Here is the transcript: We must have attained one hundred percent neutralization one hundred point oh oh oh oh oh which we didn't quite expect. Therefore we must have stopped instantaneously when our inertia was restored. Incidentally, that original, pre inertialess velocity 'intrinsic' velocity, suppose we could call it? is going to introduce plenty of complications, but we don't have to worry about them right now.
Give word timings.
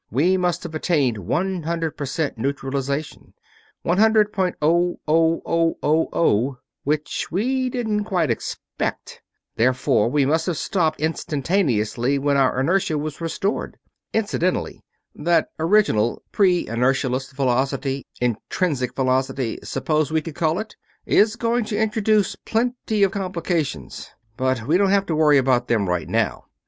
We 0.09 0.35
must 0.35 0.63
have 0.63 0.73
attained 0.73 1.19
one 1.19 1.61
hundred 1.61 1.91
percent 1.95 2.35
neutralization 2.35 3.35
one 3.83 3.99
hundred 3.99 4.33
point 4.33 4.55
oh 4.59 4.99
oh 5.07 5.43
oh 5.45 5.77
oh 5.83 6.09
oh 6.11 6.57
which 6.83 7.29
we 7.31 7.69
didn't 7.69 8.05
quite 8.05 8.31
expect. 8.31 9.21
Therefore 9.57 10.09
we 10.09 10.25
must 10.25 10.47
have 10.47 10.57
stopped 10.57 10.99
instantaneously 10.99 12.17
when 12.17 12.35
our 12.35 12.59
inertia 12.59 12.97
was 12.97 13.21
restored. 13.21 13.77
Incidentally, 14.11 14.83
that 15.13 15.51
original, 15.59 16.23
pre 16.31 16.65
inertialess 16.65 17.31
velocity 17.31 18.07
'intrinsic' 18.19 18.95
velocity, 18.95 19.59
suppose 19.63 20.09
we 20.11 20.23
could 20.23 20.33
call 20.33 20.57
it? 20.57 20.75
is 21.05 21.35
going 21.35 21.63
to 21.65 21.77
introduce 21.77 22.35
plenty 22.43 23.03
of 23.03 23.11
complications, 23.11 24.09
but 24.35 24.65
we 24.65 24.79
don't 24.79 24.89
have 24.89 25.05
to 25.05 25.15
worry 25.15 25.37
about 25.37 25.67
them 25.67 25.87
right 25.87 26.09
now. 26.09 26.45